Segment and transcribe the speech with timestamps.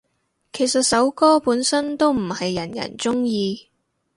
[0.51, 3.69] 其實首歌本身都唔係人人鍾意